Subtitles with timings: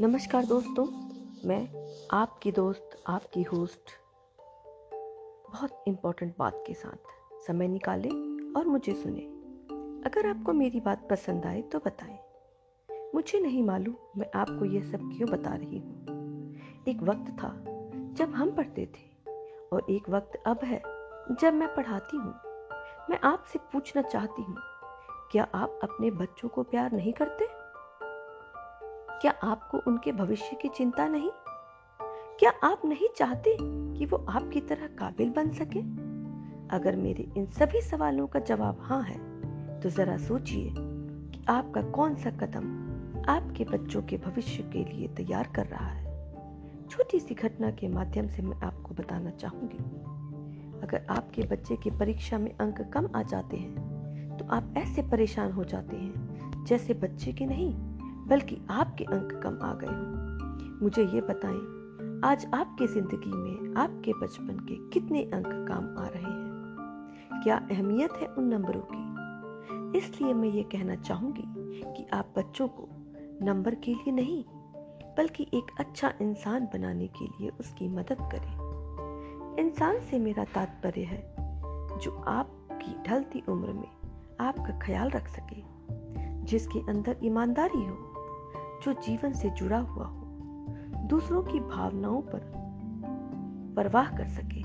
[0.00, 0.84] नमस्कार दोस्तों,
[1.44, 3.90] मैं आपकी दोस्त, आपकी होस्ट,
[5.48, 8.10] बहुत इम्पोर्टेंट बात के साथ समय निकालें
[8.56, 9.20] और मुझे सुने।
[10.06, 12.18] अगर आपको मेरी बात पसंद आए तो बताएँ।
[13.14, 17.54] मुझे नहीं मालूम मैं आपको ये सब क्यों बता रही हूँ। एक वक्त था
[18.16, 19.30] जब हम पढ़ते थे
[19.72, 20.82] और एक वक्त अब है
[21.40, 22.34] जब मैं पढ़ाती हूँ।
[23.10, 24.56] मैं आपसे पूछना चाहती हूँ,
[25.32, 27.61] क्या आप अपने बच्चों को प्यार नहीं करते?
[29.22, 31.30] क्या आपको उनके भविष्य की चिंता नहीं?
[32.38, 35.80] क्या आप नहीं चाहते कि वो आपकी तरह काबिल बन सके?
[36.76, 39.18] अगर मेरे इन सभी सवालों का जवाब हाँ है
[39.80, 42.64] तो जरा सोचिए कि आपका कौन सा कदम
[43.28, 48.28] आपके बच्चों के भविष्य के लिए तैयार कर रहा है। छोटी सी घटना के माध्यम
[48.28, 49.78] से मैं आपको बताना चाहूँगी।
[50.80, 55.52] अगर आपके बच्चे की परीक्षा में अंक कम आ जाते हैं तो आप ऐसे परेशान
[55.52, 57.91] हो जाते हैं जैसे बच्चे के नहीं।
[58.28, 61.82] बल्कि आपके अंक कम आ गए हों। मुझे ये बताएँ,
[62.24, 67.42] आज आपकी ज़िंदगी में आपके बचपन के कितने अंक काम आ रहे हैं?
[67.44, 69.98] क्या अहमियत है उन नंबरों की?
[69.98, 71.44] इसलिए मैं ये कहना चाहूँगी
[71.96, 72.88] कि आप बच्चों को
[73.42, 74.44] नंबर के लिए नहीं,
[75.16, 78.52] बल्कि एक अच्छा इंसान बनाने के लिए उसकी मदद करें।
[79.58, 81.36] इंसान से मेरा तात्पर्य है,
[81.98, 83.88] जो आपकी ढलती उम्र में
[84.40, 85.62] आपका ख्याल रख सके,
[86.44, 88.11] जिसके अंदर ईमानदारी हो।
[88.82, 90.26] जो जीवन से जुड़ा हुआ हो,
[91.06, 92.52] दूसरों की भावनाओं पर
[93.76, 94.60] परवाह कर सके,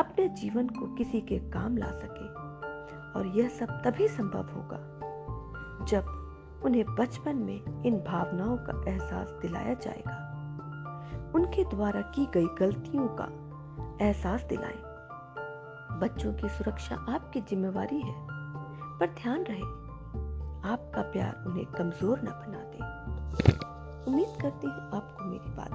[0.00, 2.28] अपने जीवन को किसी के काम ला सके,
[3.18, 4.78] और यह सब तभी संभव होगा
[5.84, 6.04] जब
[6.64, 10.20] उन्हें बचपन में इन भावनाओं का एहसास दिलाया जाएगा।
[11.34, 13.28] उनके द्वारा की गई गलतियों का
[14.04, 14.82] एहसास दिलाएँ।
[16.00, 18.14] बच्चों की सुरक्षा आपकी जिम्मेवारी है,
[18.98, 19.84] पर ध्यान रहे,
[20.70, 23.03] आपका प्यार उन्हें कमज़ोर न बना दे।
[24.08, 25.70] उम्मीद करती हूँ आपको मेरी बात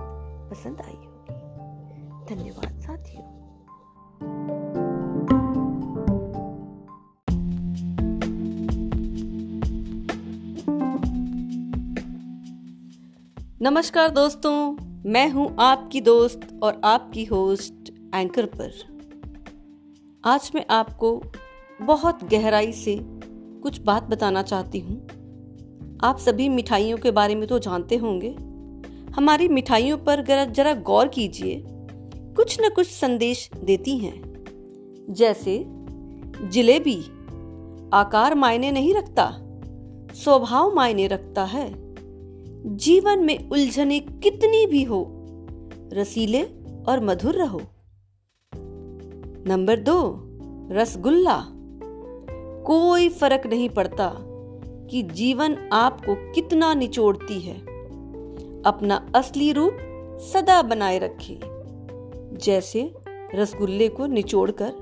[0.52, 3.24] पसंद आई होगी। धन्यवाद, साथियों।
[13.62, 18.72] नमस्कार दोस्तों, मैं हूँ आपकी दोस्त और आपकी होस्ट एंकर पर।
[20.26, 21.22] आज मैं आपको
[21.82, 23.00] बहुत गहराई से
[23.64, 25.19] कुछ बात बताना चाहती हूँ।
[26.04, 28.36] आप सभी मिठाइयों के बारे में तो जानते होंगे।
[29.12, 30.22] हमारी मिठाइयों पर
[30.52, 31.64] जरा गौर कीजिए।
[32.16, 34.46] कुछ न कुछ संदेश देती हैं।
[35.10, 35.66] जैसे,
[36.48, 37.04] जिलेबी,
[37.94, 39.32] आकार मायने नहीं रखता,
[40.14, 41.74] स्वभाव मायने रखता है।
[42.76, 45.26] जीवन में उलझने कितनी भी हो,
[45.94, 46.44] रसीले
[46.88, 47.62] और मधुर रहो।
[49.48, 50.20] नंबर दो,
[50.72, 51.46] रसगुल्ला।
[52.64, 54.26] कोई फ़र्क नहीं पड़ता।
[54.90, 57.60] कि जीवन आपको कितना निचोड़ती है।
[58.66, 59.78] अपना असली रूप
[60.34, 62.94] सदा बनाए रखें जैसे
[63.36, 64.74] रसगुल्ले को निचोड़कर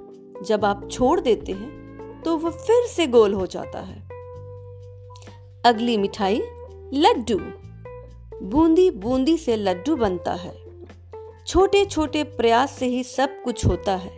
[0.46, 1.78] जब आप छोड़ देते हैं
[2.26, 4.08] तो वह फिर से गोल हो जाता है।
[5.66, 6.42] अगली मिठाई,
[6.94, 7.40] लड्डू।
[8.44, 10.56] बूंदी बूंदी से लड्डू बनता है।
[11.48, 14.18] छोटे छोटे प्रयास से ही सब कुछ होता है।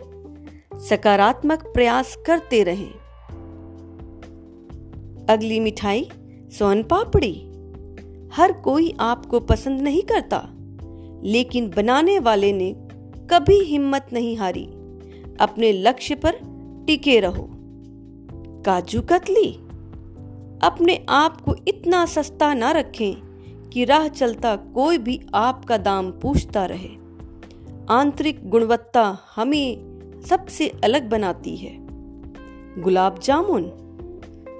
[0.78, 2.99] सकारात्मक प्रयास करते रहें।
[5.30, 6.08] अगली मिठाई
[6.50, 7.34] सोन पापड़ी।
[8.32, 10.48] हर कोई आपको पसंद नहीं करता,
[11.24, 12.72] लेकिन बनाने वाले ने
[13.30, 14.64] कभी हिम्मत नहीं हारी।
[15.40, 16.38] अपने लक्ष्य पर
[16.86, 17.50] टिके रहो।
[18.66, 19.52] काजू कतली।
[20.62, 23.14] अपने आप को इतना सस्ता ना रखें
[23.70, 26.88] कि राह चलता कोई भी आपका दाम पूछता रहे।
[27.90, 29.90] आंतरिक गुणवत्ता हमें
[30.28, 31.76] सबसे अलग बनाती है।
[32.82, 33.72] गुलाब जामुन।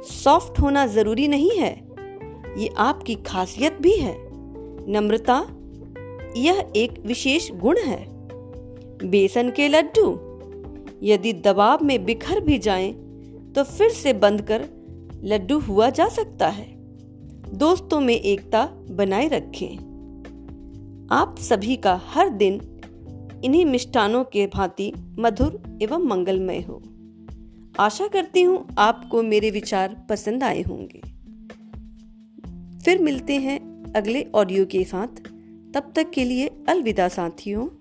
[0.04, 1.88] सॉफ्ट होना ज़रूरी नहीं है।
[2.58, 4.16] ये आपकी खासियत भी है।
[4.90, 5.46] नम्रता
[6.36, 8.06] यह एक विशेष गुण है।
[9.10, 10.20] बेसन के लड्डू
[11.02, 12.92] यदि दबाव में बिखर भी जाएँ,
[13.54, 14.68] तो फिर से बंद कर
[15.24, 16.76] लड्डू हुआ जा सकता है।
[17.54, 19.90] दोस्तों में एकता बनाए रखें।
[21.12, 22.60] आप सभी का हर दिन
[23.44, 26.82] इन्हीं मिष्ठानों के भांति मधुर एवं मंगलमय हो।
[27.80, 31.00] आशा करती हूँ आपको मेरे विचार पसंद आए होंगे।
[32.78, 35.08] फिर मिलते हैं अगले ऑडियो के साथ।
[35.74, 37.79] तब तक के लिए अलविदा साथियों।